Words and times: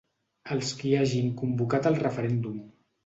Els 0.53 0.71
qui 0.79 0.93
hagin 1.01 1.29
convocat 1.43 1.91
el 1.91 2.01
referèndum. 2.05 2.57